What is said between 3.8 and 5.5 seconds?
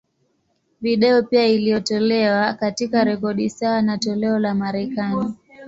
na toleo la Marekani.